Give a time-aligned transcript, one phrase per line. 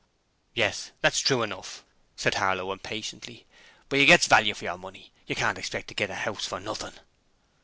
[0.55, 1.83] 'Yes, that's true enough,'
[2.15, 3.45] said Harlow impatiently;
[3.87, 6.59] 'but you gets value for yer money: you can't expect to get a 'ouse for
[6.59, 6.95] nothing.'